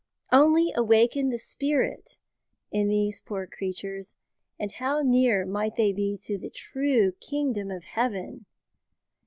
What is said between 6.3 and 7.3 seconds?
the true